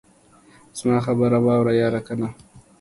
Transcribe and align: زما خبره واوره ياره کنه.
زما 0.77 0.97
خبره 1.05 1.37
واوره 1.45 1.73
ياره 1.81 2.01
کنه. 2.07 2.27